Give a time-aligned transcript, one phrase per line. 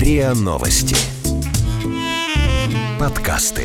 [0.00, 0.96] РИА Новости.
[2.98, 3.64] Подкасты.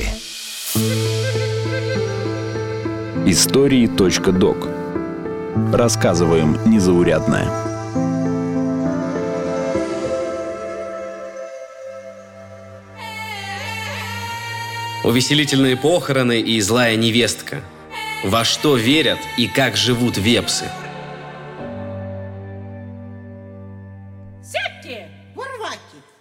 [3.25, 4.67] Истории.док.
[5.71, 7.47] Рассказываем незаурядное.
[15.05, 17.61] Увеселительные похороны и злая невестка.
[18.25, 20.65] Во что верят и как живут вепсы–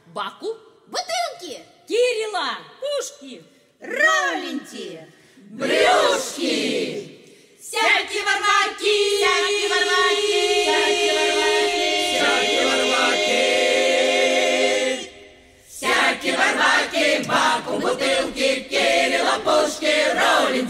[0.06, 3.42] Баку, бутылки, Кирилла, пушки,
[3.80, 5.06] Равленти,
[5.50, 7.20] брюшки.
[7.60, 9.16] всякие варваки!
[9.16, 10.62] всякие варваки!
[10.62, 12.16] всякие варваки!
[12.16, 12.93] всякие варваки!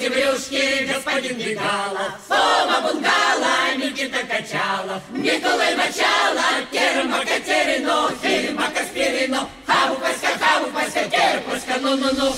[0.04, 10.38] Деврюшки, господин Бегала, Фома Бунгала, Никита Качалов, Николай Мочала, Керма Катерино, Фирма Каспирино, Хаву Паска,
[10.38, 12.34] Хаву Паска, Керпаска, ну-ну-ну.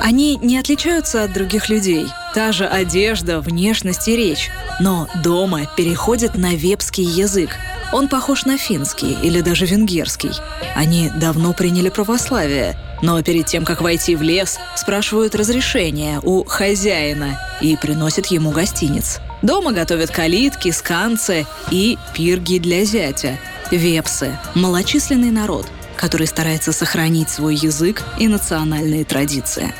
[0.00, 2.06] Они не отличаются от других людей.
[2.34, 4.50] Та же одежда, внешность и речь.
[4.80, 7.50] Но дома переходят на вепский язык.
[7.94, 10.32] Он похож на финский или даже венгерский.
[10.74, 17.40] Они давно приняли православие, но перед тем, как войти в лес, спрашивают разрешения у хозяина
[17.60, 19.20] и приносят ему гостиниц.
[19.42, 23.38] Дома готовят калитки, сканцы и пирги для зятя.
[23.70, 29.72] Вепсы– малочисленный народ, который старается сохранить свой язык и национальные традиции.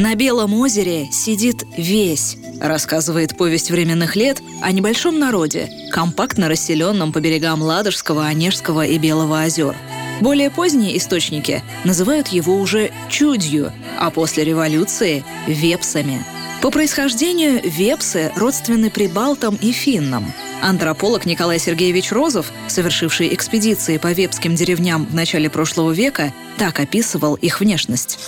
[0.00, 7.20] На Белом озере сидит весь, рассказывает повесть временных лет о небольшом народе, компактно расселенном по
[7.20, 9.76] берегам Ладожского, Онежского и Белого озер.
[10.22, 16.24] Более поздние источники называют его уже чудью, а после революции– вепсами.
[16.62, 20.32] По происхождению вепсы родственны прибалтам и финнам.
[20.62, 27.34] Антрополог Николай Сергеевич Розов, совершивший экспедиции по вепским деревням в начале прошлого века, так описывал
[27.34, 28.18] их внешность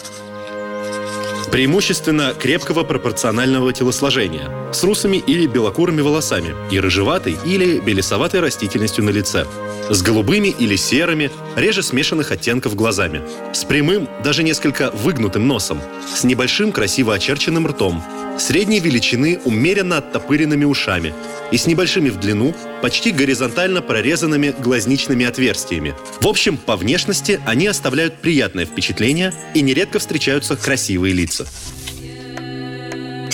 [1.53, 9.11] преимущественно крепкого пропорционального телосложения, с русыми или белокурыми волосами и рыжеватой или белесоватой растительностью на
[9.11, 9.47] лице,
[9.91, 13.23] с голубыми или серыми, реже смешанных оттенков глазами,
[13.53, 15.81] с прямым, даже несколько выгнутым носом,
[16.15, 18.03] с небольшим красиво очерченным ртом,
[18.39, 21.15] средней величины умеренно оттопыренными ушами
[21.51, 25.95] и с небольшими в длину, почти горизонтально прорезанными глазничными отверстиями.
[26.21, 31.47] В общем, по внешности они оставляют приятное впечатление и нередко встречаются красивые лица.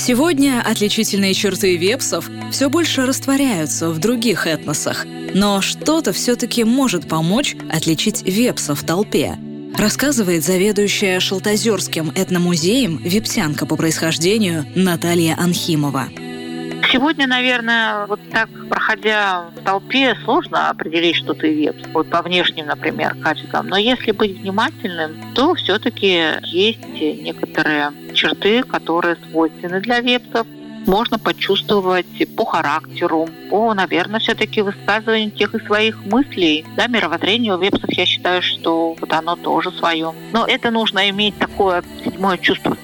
[0.09, 5.05] Сегодня отличительные черты вепсов все больше растворяются в других этносах,
[5.35, 9.37] но что-то все-таки может помочь отличить вепса в толпе–
[9.77, 16.09] рассказывает заведующая Шалтозерским этномузеем випсянка по происхождению Наталья Анхимова.
[16.91, 21.83] Сегодня, наверное, вот так, проходя в толпе, сложно определить, что ты вепс.
[21.93, 23.67] Вот по внешним, например, качествам.
[23.69, 30.47] Но если быть внимательным, то все-таки есть некоторые черты, которые свойственны для вепсов
[30.87, 36.65] можно почувствовать по характеру, по, наверное, все-таки высказыванию тех и своих мыслей.
[36.77, 40.15] Да, мировоззрение у вепсов, я считаю, что вот оно тоже свое.
[40.33, 42.77] Но это нужно иметь такое седьмое чувство.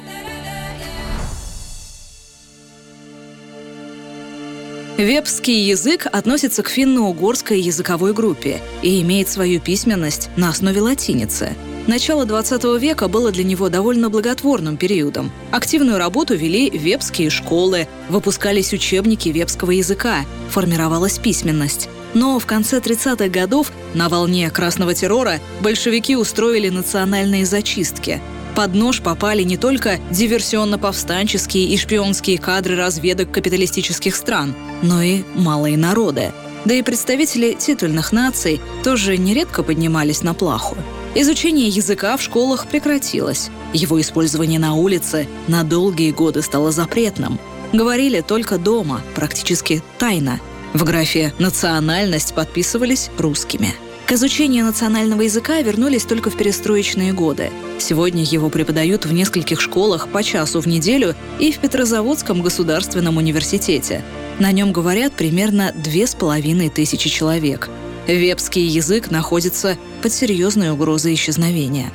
[4.97, 11.57] Вепский язык относится к финно-угорской языковой группе и имеет свою письменность на основе латиницы–
[11.87, 15.31] Начало 20 века было для него довольно благотворным периодом.
[15.51, 21.91] Активную работу вели вепские школы, выпускались учебники вепского языка, формировалась письменность.
[22.15, 28.23] Но в конце 30-х годов на волне красного террора большевики устроили национальные зачистки.
[28.57, 35.77] Под нож попали не только диверсионно-повстанческие и шпионские кадры разведок капиталистических стран, но и малые
[35.77, 36.33] народы.
[36.65, 40.77] Да и представители титульных наций тоже нередко поднимались на плаху.
[41.17, 43.51] Изучение языка в школах прекратилось.
[43.73, 47.39] Его использование на улице на долгие годы стало запретным.
[47.73, 50.41] Говорили только дома, практически тайно.
[50.73, 53.75] В графе «национальность» подписывались русскими.
[54.07, 57.53] К изучению национального языка вернулись только в перестроечные годы.
[57.79, 64.05] Сегодня его преподают в нескольких школах по часу в неделю и в Петрозаводском государственном университете.
[64.41, 67.71] На нем говорят примерно две с половиной тысячи человек–
[68.07, 71.91] Вепский язык находится под серьезной угрозой исчезновения.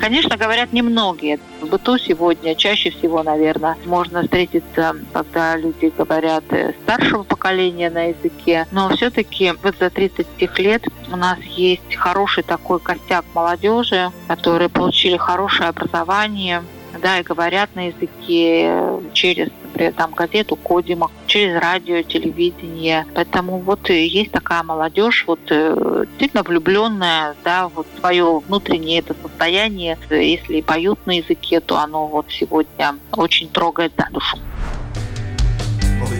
[0.00, 1.38] Конечно, говорят немногие.
[1.60, 8.08] В быту сегодня чаще всего, наверное, можно встретиться, когда люди говорят э, старшего поколения на
[8.08, 8.66] языке.
[8.72, 10.26] Но все-таки вот за 30
[10.58, 16.62] лет у нас есть хороший такой костяк молодежи, которые получили хорошее образование,
[17.00, 23.06] да, и говорят на языке через, например, там газету Кодима, через радио, телевидение.
[23.14, 29.98] Поэтому вот есть такая молодежь, вот э, действительно влюбленная, да, вот свое внутреннее это состояние.
[30.10, 34.38] Если поют на языке, то оно вот сегодня очень трогает за душу.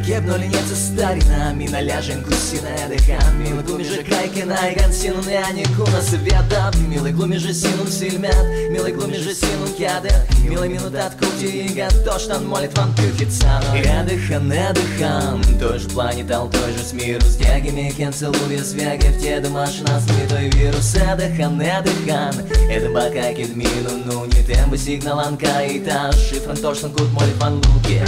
[0.04, 7.14] Kepnolinėti starina, mina ležin kusinę dėkan Milai glumiža kraikina, gan sinun eni kūnas vieta Milai
[7.16, 10.12] glumiža sinun silmet, milai glumiža sinun kėdė
[10.42, 17.24] Milai минутат кутига, точно молитвам пюхицана Эдыхан, эдыхан, той же планетал, той же с миру
[17.24, 20.94] С тягами кен целуя свяги, в те домашна той вирус.
[20.96, 22.34] Эдыхан, эдыхан,
[22.68, 26.12] это бака кедмину, ну не тембы сигналанка И та.
[26.12, 28.02] Шифром точно кут молитван луки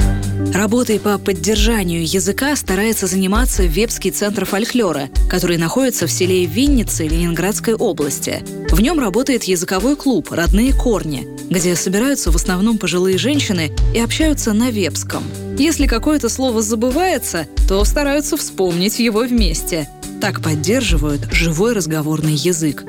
[0.53, 7.75] Работой по поддержанию языка старается заниматься Вепский центр фольклора, который находится в селе Винницы Ленинградской
[7.75, 8.43] области.
[8.71, 14.53] В нем работает языковой клуб «Родные корни», где собираются в основном пожилые женщины и общаются
[14.53, 15.25] на вепском.
[15.59, 19.89] Если какое-то слово забывается, то стараются вспомнить его вместе.
[20.21, 22.85] Так поддерживают живой разговорный язык.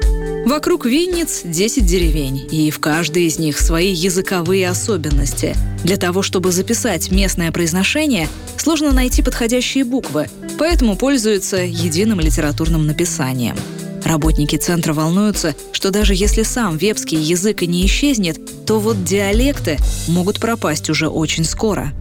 [0.47, 5.53] Вокруг Винниц 10 деревень, и в каждой из них свои языковые особенности.
[5.83, 13.57] Для того, чтобы записать местное произношение, сложно найти подходящие буквы, поэтому пользуются единым литературным написанием.
[14.05, 19.77] Работники центра волнуются, что даже если сам вепский язык и не исчезнет, то вот диалекты
[20.07, 21.91] могут пропасть уже очень скоро.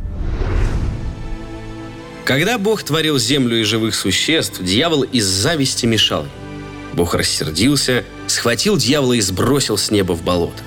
[2.24, 6.26] Когда Бог творил землю и живых существ, дьявол из зависти мешал
[6.96, 10.62] Бог рассердился, схватил дьявола и сбросил с неба в болото.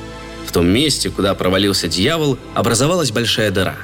[0.45, 3.75] В том месте, куда провалился дьявол, образовалась большая дыра.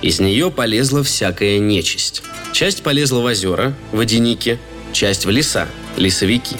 [0.00, 2.22] Из нее полезла всякая нечисть.
[2.52, 4.58] Часть полезла в озера, водяники,
[4.92, 5.66] часть в леса,
[5.96, 6.56] лесовики.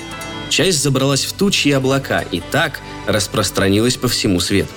[0.49, 4.73] Часть забралась в тучи и облака и так распространилась по всему свету.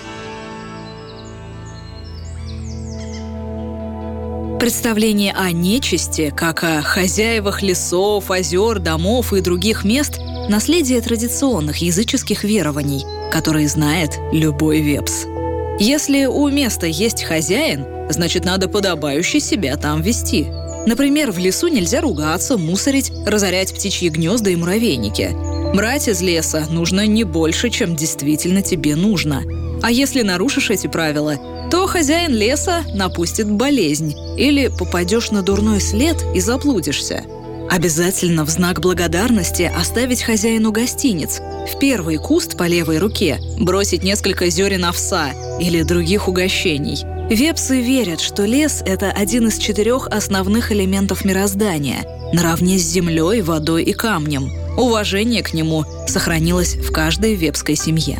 [4.59, 10.19] Представление о нечисти, как о хозяевах лесов, озер, домов и других мест–
[10.49, 15.25] наследие традиционных языческих верований, которые знает любой вепс.
[15.79, 20.47] Если у места есть хозяин, значит, надо подобающе себя там вести.
[20.87, 25.35] Например, в лесу нельзя ругаться, мусорить, разорять птичьи гнезда и муравейники.
[25.75, 29.43] Брать из леса нужно не больше, чем действительно тебе нужно.
[29.83, 31.35] А если нарушишь эти правила,
[31.69, 37.23] то хозяин леса напустит болезнь или попадешь на дурной след и заблудишься–
[37.69, 44.49] Обязательно в знак благодарности оставить хозяину гостиниц, в первый куст по левой руке бросить несколько
[44.49, 47.05] зерен овса или других угощений.
[47.29, 53.83] Вепсы верят, что лес— это один из четырех основных элементов мироздания, наравне с землей, водой
[53.83, 54.49] и камнем.
[54.77, 58.19] Уважение к нему сохранилось в каждой вепской семье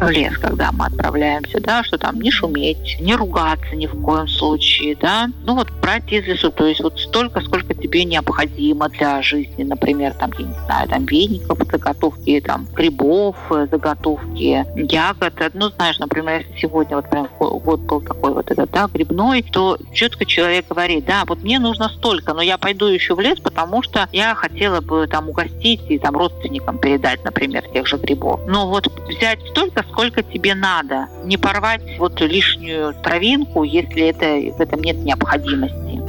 [0.00, 4.28] в лес, когда мы отправляемся, да, что там не шуметь, не ругаться ни в коем
[4.28, 5.28] случае, да.
[5.44, 10.12] Ну вот брать из лесу, то есть вот столько, сколько тебе необходимо для жизни, например,
[10.14, 15.34] там, я не знаю, там веников, заготовки, там, грибов, заготовки, ягод.
[15.54, 19.78] Ну, знаешь, например, если сегодня вот прям год был такой вот этот, да, грибной, то
[19.92, 23.82] четко человек говорит, да, вот мне нужно столько, но я пойду еще в лес, потому
[23.82, 28.40] что я хотела бы там угостить и там родственникам передать, например, тех же грибов.
[28.46, 31.08] Но вот взять столько, сколько тебе надо.
[31.24, 36.02] Не порвать вот лишнюю травинку, если это, в этом нет необходимости.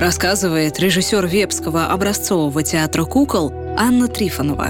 [0.00, 4.68] Рассказывает режиссер Вепского образцового театра кукол Анна Трифонова.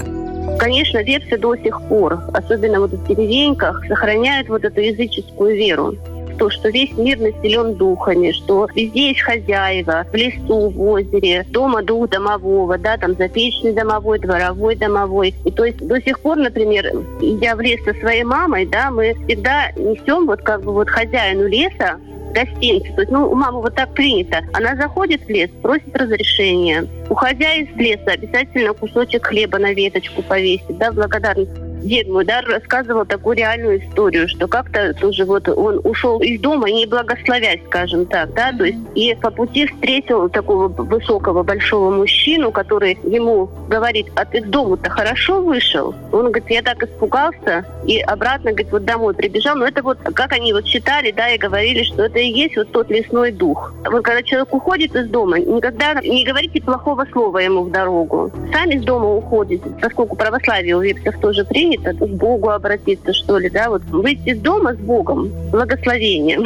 [0.57, 5.95] Конечно, вепсы до сих пор, особенно вот в деревеньках, сохраняют вот эту языческую веру
[6.37, 11.81] то, что весь мир населен духами, что везде есть хозяева, в лесу, в озере, дома
[11.81, 15.33] дух домового, да, там запечный домовой, дворовой домовой.
[15.45, 16.87] И то есть до сих пор, например,
[17.21, 21.47] идя в лес со своей мамой, да, мы всегда несем вот как бы вот хозяину
[21.47, 21.97] леса
[22.33, 22.93] гостиницы.
[22.93, 24.41] То есть, ну, у мамы вот так принято.
[24.53, 26.85] Она заходит в лес, просит разрешения.
[27.09, 31.51] Уходя из леса, обязательно кусочек хлеба на веточку повесить, да, благодарность
[31.83, 36.69] дед мой, да, рассказывал такую реальную историю, что как-то тоже вот он ушел из дома,
[36.69, 42.51] не благословясь, скажем так, да, то есть и по пути встретил такого высокого, большого мужчину,
[42.51, 45.93] который ему говорит, а ты дому-то хорошо вышел?
[46.11, 49.55] Он говорит, я так испугался, и обратно, говорит, вот домой прибежал.
[49.55, 52.71] Но это вот, как они вот считали, да, и говорили, что это и есть вот
[52.71, 53.73] тот лесной дух.
[53.85, 58.31] Вот когда человек уходит из дома, никогда не говорите плохого слова ему в дорогу.
[58.51, 63.37] Сами из дома уходите, поскольку православие у вепсов тоже принято, молиться, к Богу обратиться, что
[63.37, 66.45] ли, да, вот выйти из дома с Богом, благословением.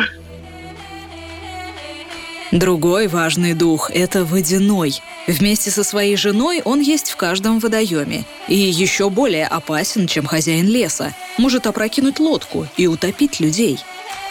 [2.52, 4.96] Другой важный дух– это водяной.
[5.26, 8.26] Вместе со своей женой он есть в каждом водоеме.
[8.50, 11.14] И еще более опасен, чем хозяин леса.
[11.38, 13.80] Может опрокинуть лодку и утопить людей.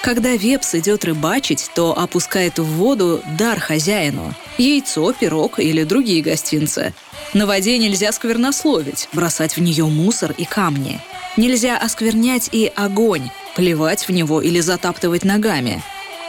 [0.02, 6.94] Когда вепс идет рыбачить, то опускает в воду дар хозяину– яйцо, пирог или другие гостинцы.
[7.32, 11.00] На воде нельзя сквернословить, бросать в нее мусор и камни.
[11.36, 15.82] Нельзя осквернять и огонь, плевать в него или затаптывать ногами.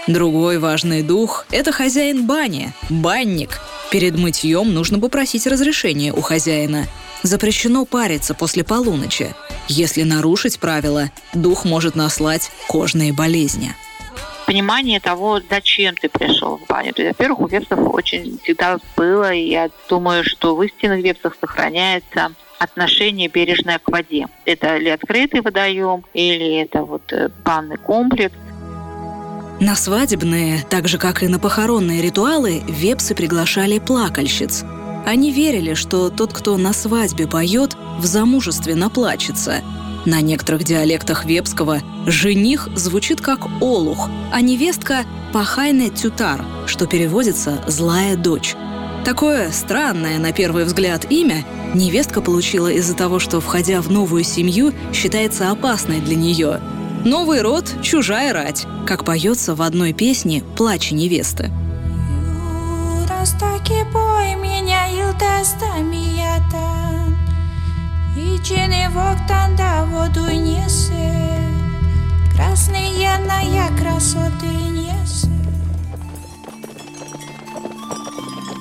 [0.08, 3.62] Другой важный дух– это хозяин бани, банник.
[3.92, 6.88] Перед мытьем нужно попросить разрешения у хозяина.
[7.24, 9.36] Запрещено париться после полуночи.
[9.68, 13.76] Если нарушить правила, дух может наслать кожные болезни
[14.52, 16.92] понимание того, зачем ты пришел в баню.
[16.94, 21.38] То есть, во-первых, у вепсов очень всегда было, и я думаю, что в истинных вепсах
[21.40, 24.28] сохраняется отношение бережное к воде.
[24.44, 28.36] Это ли открытый водоем, или это вот э, банный комплекс.
[29.62, 34.66] На свадебные, так же как и на похоронные ритуалы, вепсы приглашали плакальщиц.
[35.06, 39.62] Они верили, что тот, кто на свадьбе поет, в замужестве наплачется–
[40.06, 48.16] на некоторых диалектах вепского «жених» звучит как «олух», а невестка– «пахайне тютар», что переводится «злая
[48.16, 48.56] дочь».
[49.06, 51.44] Такое странное, на первый взгляд, имя
[51.74, 56.60] невестка получила из-за того, что, входя в новую семью, считается опасной для нее.
[57.04, 61.52] Новый род– чужая рать, как поется в одной песне «Плачь невесты».
[65.82, 66.38] меня
[68.94, 71.14] вогтан да воду несе,
[72.34, 75.28] Красный я красоты несе.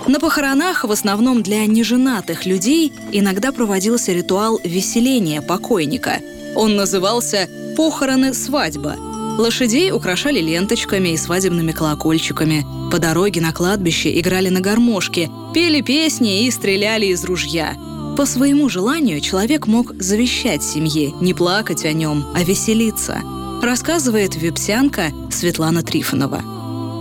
[0.07, 6.21] На похоронах, в основном для неженатых людей, иногда проводился ритуал веселения покойника.
[6.57, 8.97] Он назывался «похороны-свадьба».
[9.39, 12.67] Лошадей украшали ленточками и свадебными колокольчиками.
[12.91, 17.77] По дороге на кладбище играли на гармошке, пели песни и стреляли из ружья–
[18.17, 23.19] по своему желанию человек мог завещать семье, не плакать о нем, а веселиться,
[23.63, 26.41] рассказывает вепсянка Светлана Трифонова.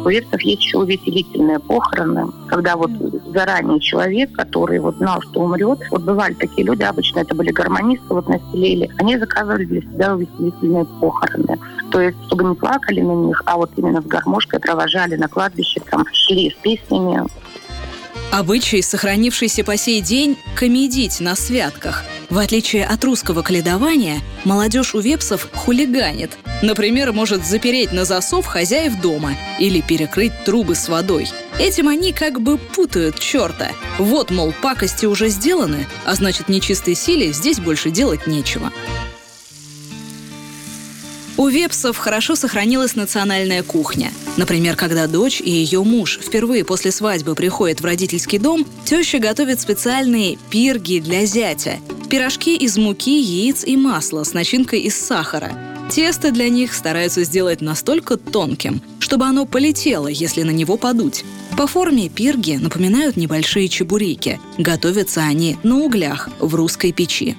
[0.06, 2.92] У вепсов есть еще увеселительные похороны, когда вот
[3.34, 8.08] заранее человек, который вот знал, что умрет, вот бывали такие люди, обычно это были гармонисты
[8.08, 11.60] вот на селе, они заказывали для себя увеселительные похороны.
[11.92, 15.82] То есть, чтобы не плакали на них, а вот именно с гармошкой провожали на кладбище,
[15.90, 17.26] там шли с песнями.
[18.32, 22.04] Обычай, сохранившийся по сей день, комедить на святках.
[22.30, 26.38] В отличие от русского каледования, молодежь у вепсов хулиганит.
[26.62, 31.28] Например, может запереть на засов хозяев дома или перекрыть трубы с водой.
[31.58, 33.72] Этим они как бы путают черта.
[33.98, 38.72] Вот, мол, пакости уже сделаны, а значит, нечистой силе здесь больше делать нечего.
[41.40, 44.12] У вепсов хорошо сохранилась национальная кухня.
[44.36, 49.62] Например, когда дочь и ее муж впервые после свадьбы приходят в родительский дом, теща готовит
[49.62, 51.78] специальные пирги для зятя.
[52.10, 55.58] Пирожки из муки, яиц и масла с начинкой из сахара.
[55.90, 61.24] Тесто для них стараются сделать настолько тонким, чтобы оно полетело, если на него подуть.
[61.58, 64.42] По форме пирги напоминают небольшие чебуреки.
[64.58, 67.38] Готовятся они на углях в русской печи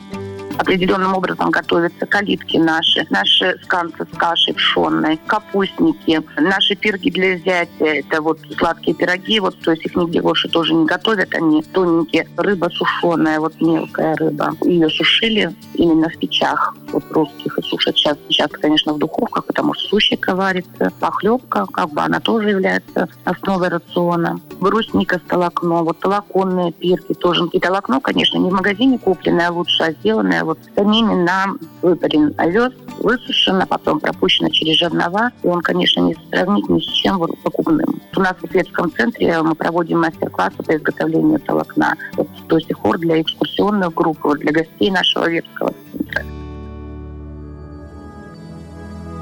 [0.60, 8.00] определенным образом готовятся калитки наши, наши сканцы с кашей пшенной, капустники, наши пирги для взятия,
[8.00, 12.28] это вот сладкие пироги, вот, то есть их нигде больше тоже не готовят, они тоненькие.
[12.36, 14.54] Рыба сушеная, вот мелкая рыба.
[14.62, 18.18] Ее сушили именно в печах, вот русских и сушат сейчас.
[18.28, 23.68] Сейчас, конечно, в духовках, потому что сущика варится, похлебка, как бы она тоже является основой
[23.68, 24.40] рациона.
[24.60, 27.48] Брусника с толокно, вот толоконные пирки тоже.
[27.52, 32.72] И толокно, конечно, не в магазине купленное, а лучше, а сделанное вот нам выпарен овес,
[32.98, 38.00] высушено, потом пропущено через жернова, и он, конечно, не сравнить ни с чем покупным.
[38.16, 41.96] У нас в Светском центре мы проводим мастер-классы по изготовлению толокна.
[42.14, 46.24] Вот, до сих пор для экскурсионных групп, вот, для гостей нашего Ветского центра.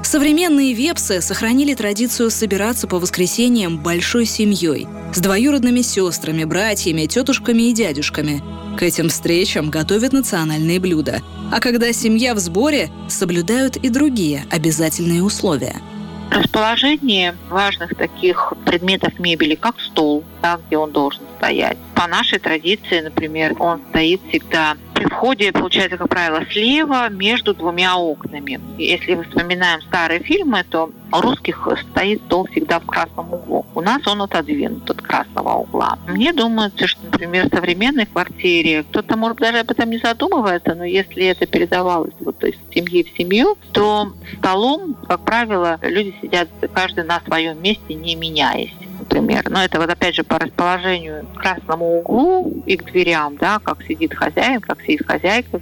[0.03, 7.73] Современные вепсы сохранили традицию собираться по воскресеньям большой семьей, с двоюродными сестрами, братьями, тетушками и
[7.73, 8.41] дядюшками.
[8.77, 11.21] К этим встречам готовят национальные блюда.
[11.51, 15.75] А когда семья в сборе, соблюдают и другие обязательные условия
[16.29, 21.77] расположение важных таких предметов мебели, как стол, да, где он должен стоять.
[21.95, 27.95] По нашей традиции, например, он стоит всегда при входе, получается, как правило, слева между двумя
[27.95, 28.59] окнами.
[28.77, 33.65] Если мы вспоминаем старые фильмы, то у русских стоит стол всегда в красном углу.
[33.75, 35.97] У нас он отодвинут от красного угла.
[36.05, 40.83] Мне думается, что, например, в современной квартире кто-то, может, даже об этом не задумывается, но
[40.83, 47.05] если это передавалось вот из семьи в семью, то столом, как правило, люди сидят каждый
[47.05, 48.73] на своем месте, не меняясь
[49.09, 49.49] например.
[49.49, 53.83] Но это вот опять же по расположению к красному углу и к дверям, да, как
[53.83, 55.59] сидит хозяин, как сидит хозяйка.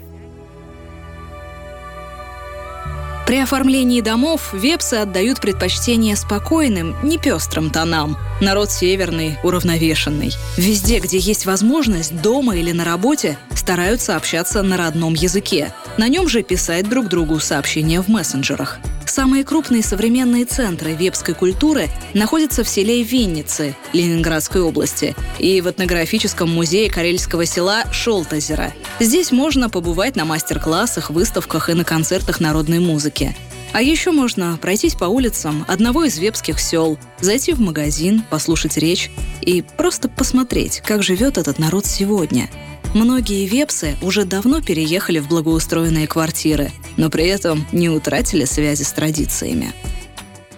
[3.25, 8.15] При оформлении домов вепсы отдают предпочтение спокойным, непестрым тонам.
[8.39, 10.31] Народ северный, уравновешенный.
[10.55, 15.73] Везде, где есть возможность, дома или на работе, стараются общаться на родном языке.
[15.97, 18.79] На нем же писать друг другу сообщения в мессенджерах.
[19.17, 26.47] Самые крупные современные центры вепской культуры находятся в селе Винницы Ленинградской области и в этнографическом
[26.51, 28.71] музее карельского села Шолтозеро.
[28.99, 33.35] Здесь можно побывать на мастер-классах, выставках и на концертах народной музыки.
[33.73, 39.09] А еще можно пройтись по улицам одного из вепских сел, зайти в магазин, послушать речь
[39.41, 42.51] и просто посмотреть, как живет этот народ сегодня–
[42.93, 48.91] Многие вепсы уже давно переехали в благоустроенные квартиры, но при этом не утратили связи с
[48.91, 49.73] традициями.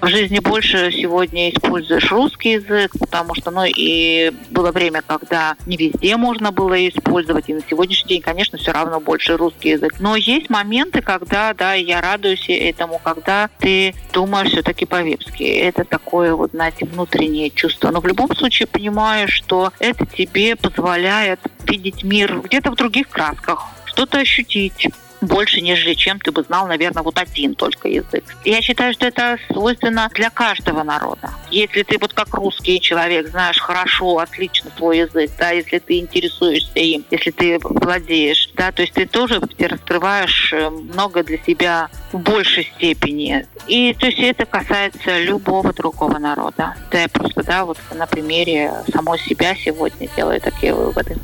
[0.02, 5.76] В жизни больше сегодня используешь русский язык, потому что, ну, и было время, когда не
[5.76, 9.96] везде можно было использовать, и на сегодняшний день, конечно, все равно больше русский язык.
[10.00, 15.44] Но есть моменты, когда, да, я радуюсь этому, когда ты думаешь все-таки по-вепски.
[15.44, 17.92] Это такое вот, знаете, внутреннее чувство.
[17.92, 23.66] Но в любом случае понимаешь, что это тебе позволяет видеть мир где-то в других красках,
[23.86, 24.88] что-то ощутить
[25.22, 28.24] больше, нежели чем ты бы знал, наверное, вот один только язык.
[28.46, 31.32] Я считаю, что это свойственно для каждого народа.
[31.52, 36.80] Если ты вот как русский человек знаешь хорошо, отлично свой язык, да, если ты интересуешься
[36.80, 42.20] им, если ты владеешь, да, то есть ты тоже раскрываешь э, много для себя в
[42.20, 43.46] большей степени.
[43.68, 46.76] И то есть это касается любого другого народа.
[46.92, 51.18] Да, я просто, да, вот на примере самой себя сегодня делаю такие выводы.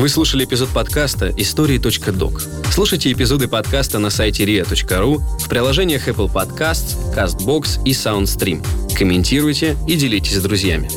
[0.00, 2.40] Вы слушали эпизод подкаста «Истории.док».
[2.72, 8.66] Слушайте эпизоды подкаста на сайте ria.ru, в приложениях Apple Podcasts, CastBox и SoundStream.
[8.96, 10.88] Комментируйте и делитесь с друзьями.